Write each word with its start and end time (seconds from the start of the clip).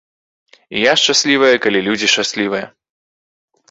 І 0.77 0.81
я 0.85 0.93
шчаслівая, 1.03 1.53
калі 1.69 1.79
людзі 1.91 2.07
шчаслівыя. 2.17 2.65